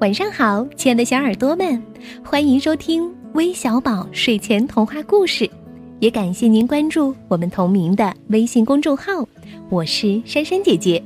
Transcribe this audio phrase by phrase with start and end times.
[0.00, 1.80] 晚上好，亲爱的小耳朵们，
[2.24, 5.48] 欢迎收听微小宝睡前童话故事，
[5.98, 9.12] 也感谢您关注我们同名的微信公众号。
[9.68, 11.02] 我是珊珊姐姐。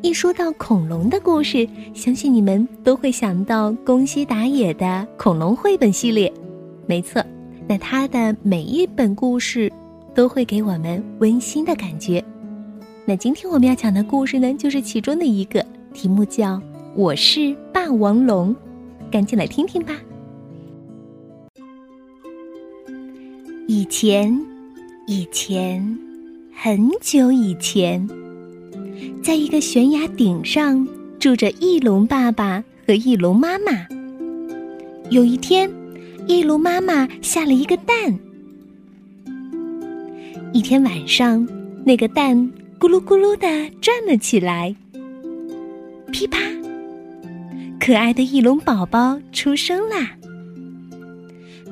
[0.00, 6.32] 一说到恐龙的故事，相信你们都会想到宫西达也的恐龙绘本系列。
[6.86, 7.22] 没错，
[7.68, 9.70] 那他的每一本故事
[10.14, 12.24] 都会给我们温馨的感觉。
[13.04, 16.54] 那今天我们要讲的故事呢，就是其中的一个，题目叫
[16.96, 18.54] 《我是霸王龙》，
[19.12, 19.94] 赶紧来听听吧。
[23.68, 24.36] 以前，
[25.06, 25.98] 以前，
[26.52, 28.08] 很久以前，
[29.22, 30.86] 在一个悬崖顶上
[31.20, 33.86] 住着翼龙爸爸和翼龙妈妈。
[35.10, 35.70] 有一天，
[36.26, 38.18] 翼龙妈妈下了一个蛋。
[40.52, 41.46] 一天晚上，
[41.84, 42.50] 那个蛋。
[42.80, 43.46] 咕噜咕噜的
[43.82, 44.74] 转了起来，
[46.10, 46.38] 噼啪！
[47.80, 50.10] 可爱的翼龙宝宝出生啦！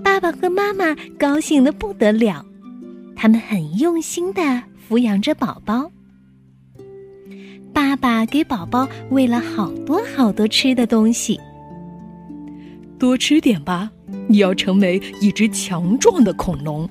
[0.03, 2.42] 爸爸和妈妈高兴的不得了，
[3.15, 4.41] 他们很用心的
[4.89, 5.91] 抚养着宝宝。
[7.75, 11.39] 爸爸给宝宝喂了好多好多吃的东西，
[12.98, 13.91] 多吃点吧，
[14.27, 16.89] 你要成为一只强壮的恐龙。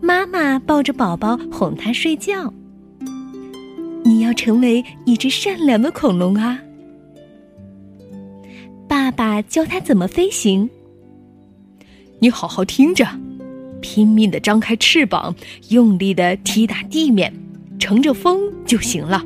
[0.00, 2.52] 妈妈抱着宝宝哄他睡觉。
[4.02, 6.58] 你要成为一只善良的恐龙啊！
[9.20, 10.66] 爸爸教他怎么飞行。
[12.20, 13.06] 你好好听着，
[13.82, 15.36] 拼命的张开翅膀，
[15.68, 17.30] 用力的踢打地面，
[17.78, 19.22] 乘着风就行了。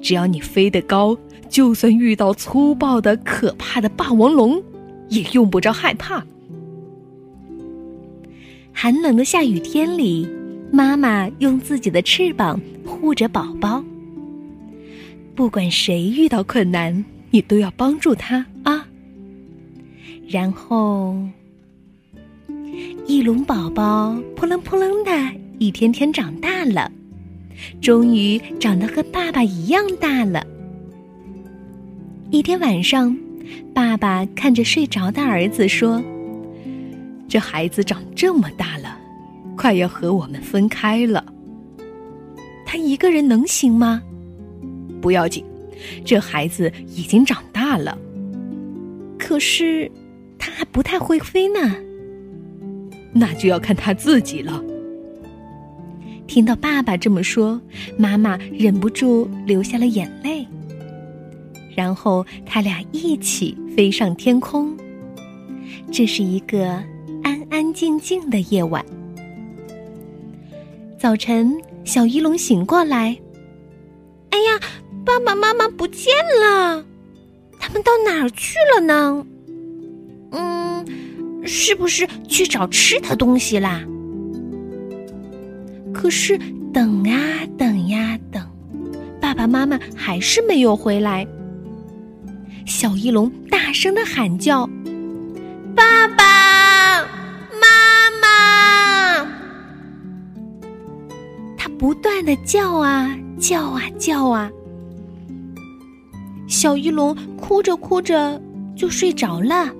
[0.00, 4.62] 只要你飞得高，就算遇到粗暴的、可怕的霸王龙，
[5.08, 6.24] 也用不着害怕。
[8.72, 10.24] 寒冷的下雨天里，
[10.70, 13.84] 妈妈用自己的翅膀护着宝宝。
[15.34, 18.86] 不管谁遇到困难，你都要帮助他啊。
[20.30, 21.16] 然后，
[23.04, 25.10] 翼龙宝宝扑棱扑棱的
[25.58, 26.88] 一天天长大了，
[27.80, 30.46] 终于长得和爸爸一样大了。
[32.30, 33.18] 一天晚上，
[33.74, 36.00] 爸爸看着睡着的儿子说。
[37.28, 38.96] 这孩子长这么大了，
[39.56, 41.24] 快要和我们分开了。
[42.64, 44.00] 他一个人能行吗？
[45.00, 45.44] 不要紧，
[46.04, 47.98] 这孩子已经长大了。
[49.18, 49.90] 可是
[50.40, 51.76] 他还不太会飞呢。
[53.12, 54.60] 那就要看他自己了。
[56.26, 57.60] 听到爸爸这么说，
[57.96, 60.44] 妈妈忍不住流下了眼泪。
[61.76, 64.76] 然后他俩一起飞上天空。
[65.92, 66.82] 这是一个。
[67.22, 68.82] 安安静静的夜晚，
[70.98, 73.14] 早晨，小翼龙醒过来。
[74.30, 74.58] 哎呀，
[75.04, 76.82] 爸爸妈妈不见了，
[77.58, 79.26] 他们到哪儿去了呢？
[80.30, 80.84] 嗯，
[81.46, 83.82] 是不是去找吃的东西啦？
[85.92, 86.38] 可是
[86.72, 87.18] 等啊
[87.58, 88.42] 等呀等，
[89.20, 91.26] 爸爸妈妈还是没有回来。
[92.64, 94.68] 小翼龙大声的喊叫
[95.74, 97.02] ：“爸爸
[97.60, 99.26] 妈妈！”
[101.58, 104.50] 它！”不断的叫啊叫啊叫啊，
[106.46, 108.40] 小翼龙哭着哭着
[108.76, 109.74] 就睡着了。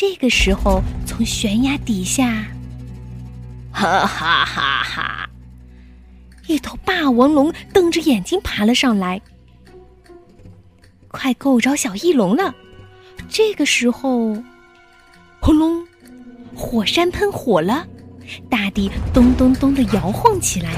[0.00, 2.46] 这个时候，从悬崖底下，
[3.72, 5.28] 哈哈哈哈，
[6.46, 9.20] 一头霸王龙瞪着眼睛爬了上来，
[11.08, 12.54] 快够着小翼龙了。
[13.28, 14.40] 这个时候，
[15.40, 15.84] 轰隆，
[16.54, 17.84] 火山喷火了。
[18.48, 20.70] 大地咚咚咚的摇晃起来，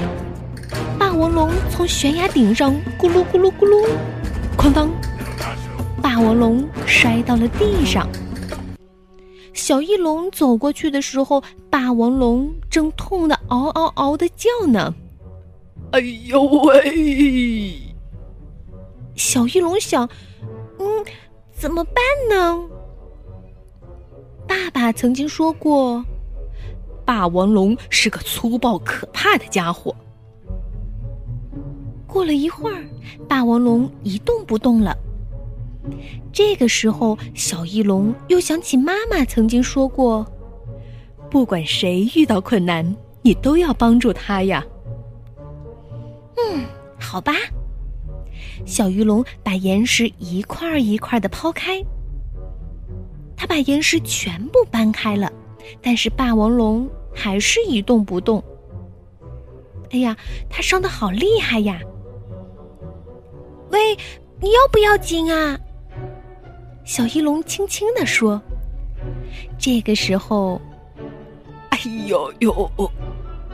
[0.97, 3.87] 霸王龙从悬崖顶上咕噜咕噜咕噜，
[4.57, 4.89] 哐当，
[6.01, 8.09] 霸王龙摔到了地上。
[9.53, 14.93] 小翼龙走过去的时候，霸王龙正痛得嗷嗷嗷的叫呢。
[15.91, 17.73] 哎呦喂！
[19.15, 20.09] 小翼龙想，
[20.79, 21.05] 嗯，
[21.51, 21.95] 怎么办
[22.29, 22.69] 呢？
[24.47, 26.03] 爸爸曾经说过。
[27.03, 29.93] 霸王龙是个粗暴可怕的家伙。
[32.07, 32.85] 过了一会儿，
[33.27, 34.95] 霸王龙一动不动了。
[36.31, 40.25] 这个时候，小翼龙又想起妈妈曾经说过
[41.29, 44.65] ：“不管谁遇到困难，你都要帮助他呀。”
[46.37, 46.65] 嗯，
[46.99, 47.33] 好吧。
[48.65, 51.83] 小鱼龙把岩石一块一块的抛开，
[53.35, 55.31] 他把岩石全部搬开了，
[55.81, 56.89] 但是霸王龙。
[57.13, 58.41] 还是一动不动。
[59.89, 60.15] 哎呀，
[60.49, 61.77] 他伤的好厉害呀！
[63.69, 63.93] 喂，
[64.39, 65.59] 你要不要紧啊？
[66.91, 68.41] 小翼龙轻轻地说。
[69.57, 70.59] 这个时候，
[71.69, 72.69] 哎呦呦，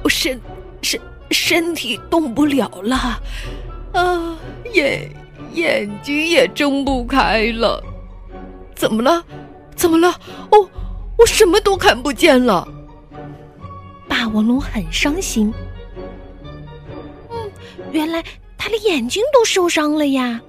[0.02, 0.42] 我身
[0.82, 1.00] 身
[1.30, 3.22] 身体动不了了，
[3.94, 4.36] 啊，
[4.74, 5.08] 眼
[5.54, 7.80] 眼睛也睁不开了，
[8.74, 9.24] 怎么了？
[9.76, 10.20] 怎么了？
[10.50, 10.68] 哦，
[11.16, 12.68] 我什么都看不见了。
[14.08, 15.54] 霸王龙很伤心。
[17.30, 17.52] 嗯，
[17.92, 18.24] 原来
[18.58, 20.42] 他的眼睛都受伤了呀。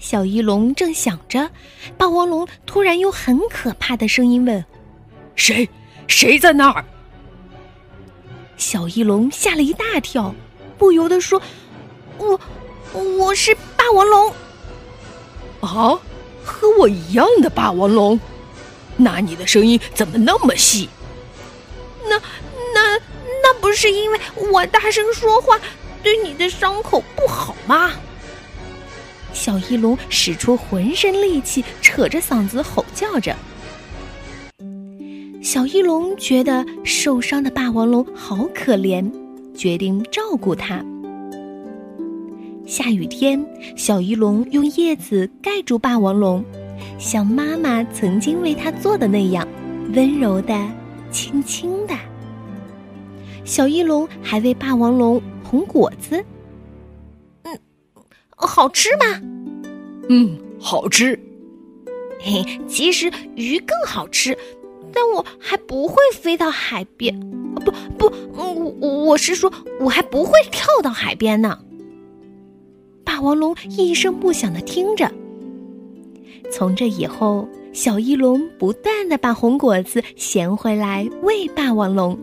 [0.00, 1.50] 小翼龙正想着，
[1.98, 4.64] 霸王龙突然用很可怕的声音问
[5.36, 5.68] ：“谁？
[6.08, 6.82] 谁在那儿？”
[8.56, 10.34] 小翼龙吓了一大跳，
[10.78, 11.40] 不由得说
[12.16, 12.40] ：“我，
[12.94, 14.32] 我是霸王龙。”
[15.60, 16.00] 啊，
[16.42, 18.18] 和我一样的霸王龙？
[18.96, 20.88] 那你的声音怎么那么细？
[22.04, 22.18] 那、
[22.74, 22.98] 那、
[23.42, 24.18] 那不是因为
[24.50, 25.60] 我大声说话
[26.02, 27.92] 对你的伤口不好吗？
[29.32, 33.34] 小翼龙使出浑身力气，扯着嗓子吼叫着。
[35.42, 39.10] 小翼龙觉得受伤的霸王龙好可怜，
[39.54, 40.84] 决定照顾它。
[42.66, 43.44] 下雨天，
[43.74, 46.44] 小翼龙用叶子盖住霸王龙，
[46.98, 49.48] 像妈妈曾经为它做的那样，
[49.94, 50.54] 温柔的、
[51.10, 51.94] 轻轻的。
[53.44, 56.22] 小翼龙还为霸王龙红果子。
[58.46, 59.20] 好吃吗？
[60.08, 61.18] 嗯，好吃。
[62.20, 64.36] 嘿，其实鱼更好吃，
[64.92, 67.18] 但我还不会飞到海边。
[67.64, 68.54] 不不，我
[69.04, 71.58] 我是说，我还不会跳到海边呢。
[73.04, 75.10] 霸王龙一声不响的听着。
[76.50, 82.18] 从这以后，小翼龙不断的把红果子衔回来喂霸王龙，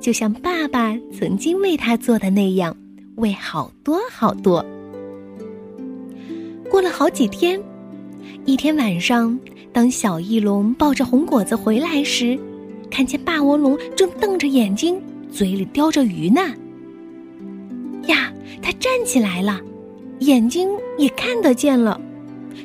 [0.00, 2.76] 就像爸爸曾经为他做的那样，
[3.16, 4.64] 喂好多好多。
[6.76, 7.58] 过了好几天，
[8.44, 9.40] 一天晚上，
[9.72, 12.38] 当小翼龙抱着红果子回来时，
[12.90, 15.00] 看见霸王龙正瞪着眼睛，
[15.32, 16.42] 嘴里叼着鱼呢。
[18.08, 18.30] 呀，
[18.60, 19.58] 它站起来了，
[20.18, 20.68] 眼睛
[20.98, 21.98] 也看得见了。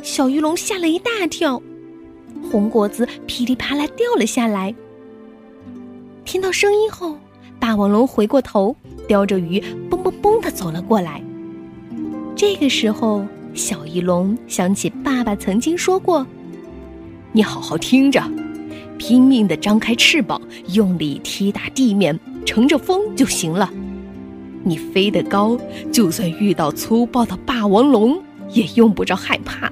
[0.03, 1.61] 小翼龙吓了一大跳，
[2.51, 4.75] 红果子噼里啪啦掉了下来。
[6.25, 7.17] 听到声音后，
[7.61, 8.75] 霸王龙回过头，
[9.07, 11.23] 叼着鱼，蹦蹦蹦的走了过来。
[12.35, 13.25] 这个时候。
[13.53, 16.25] 小翼龙想起爸爸曾经说过
[17.33, 18.23] ：“你好好听着，
[18.97, 23.69] 拼命的张开翅膀，用力踢打地面，乘着风就行了。
[24.63, 25.59] 你飞得高，
[25.91, 29.71] 就算遇到粗暴的霸王龙，也用不着害怕。”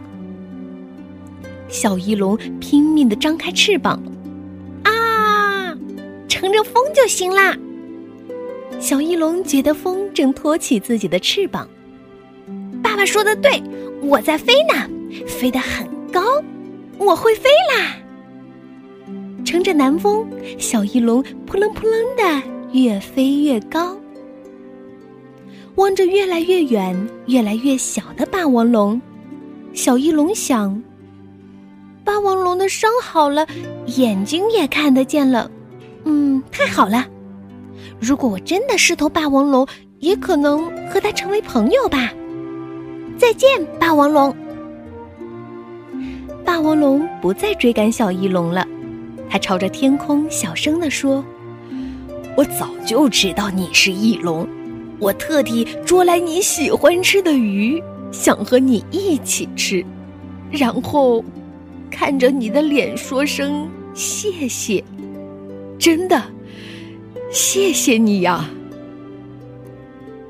[1.70, 4.02] 小翼龙拼命的张开翅膀，
[4.84, 5.74] 啊，
[6.28, 7.56] 乘着风就行啦。
[8.80, 11.70] 小翼龙觉得风正托起自己的翅膀。
[13.00, 13.64] 爸说的对，
[14.02, 14.86] 我在飞呢，
[15.26, 16.22] 飞得很高，
[16.98, 17.96] 我会飞啦。
[19.46, 23.96] 乘着南风，小翼龙扑棱扑棱的越飞越高。
[25.76, 26.94] 望着越来越远、
[27.28, 29.02] 越来越小的霸王龙，
[29.72, 30.84] 小翼龙想：
[32.04, 33.48] 霸王龙的伤好了，
[33.86, 35.50] 眼睛也看得见了，
[36.04, 37.08] 嗯，太好了。
[37.98, 39.66] 如果我真的是头霸王龙，
[40.00, 42.12] 也可能和它成为朋友吧。
[43.20, 44.34] 再见，霸王龙。
[46.46, 48.66] 霸王龙不再追赶小翼龙了，
[49.30, 51.24] 他朝着天空小声地说
[52.38, 54.48] ：“我早就知道你是翼龙，
[55.00, 59.86] 我特地捉来你喜欢吃的鱼，想和你一起吃，
[60.50, 61.22] 然后
[61.92, 64.82] 看着你的脸说声谢谢。
[65.78, 66.24] 真的，
[67.30, 68.50] 谢谢你呀。”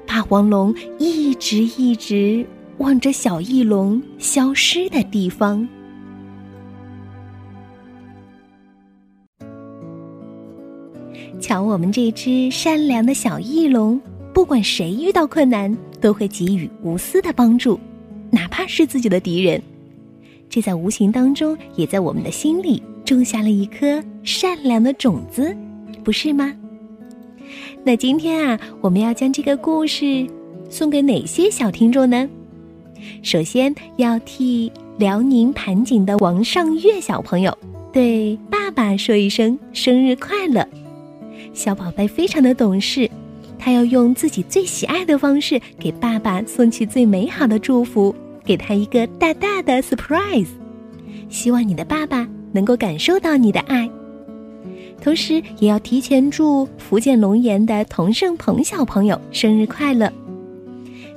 [0.08, 2.44] 霸王龙一直一直。
[2.80, 5.68] 望着小翼龙消失的地方，
[11.42, 14.00] 瞧我们这只善良的小翼龙，
[14.34, 17.78] 不管谁遇到困难，都会给予无私的帮助，
[18.32, 19.62] 哪怕是自己的敌人。
[20.50, 25.54] 这在无形当中，也在我们的心里种下了一颗善良的种子，
[26.02, 26.56] 不是吗？
[27.84, 30.26] 那今天啊，我们要将这个故事
[30.70, 32.30] 送给哪些小听众呢？
[33.22, 37.58] 首先要替辽宁盘锦的王尚月小朋友
[37.92, 40.68] 对爸爸说一声生日快乐。
[41.54, 43.10] 小宝贝非常的懂事，
[43.58, 48.14] 他要用自己最喜爱的方式给爸爸送去最美好的祝福，
[48.46, 50.48] 给他一个大大的 surprise。
[51.30, 53.90] 希望你的爸爸能够感受到你的爱，
[55.02, 60.12] 同时也要提前祝福建龙岩的童胜鹏小朋友生日快乐。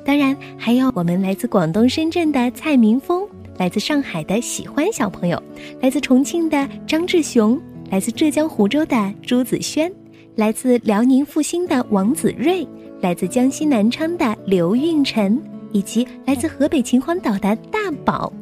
[0.04, 5.40] 当然还有我们来自广东深圳的蔡明峰，来自上海的喜欢小朋友，
[5.80, 9.92] 来自重庆的张志雄，来自浙江湖州的朱子轩，
[10.34, 12.66] 来自辽宁阜新的王子睿，
[13.00, 15.40] 来自江西南昌的刘运晨，
[15.70, 18.32] 以及来自河北秦皇岛的大宝，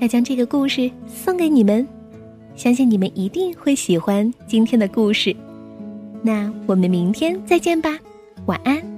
[0.00, 1.86] 要将这个故事送给你们，
[2.56, 5.34] 相信你们一定会喜欢今天的故事。
[6.22, 7.98] 那我们明天再见吧，
[8.46, 8.93] 晚安。